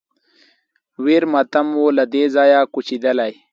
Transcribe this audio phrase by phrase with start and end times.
[1.03, 3.33] ویر ماتم و له دې ځایه کوچېدلی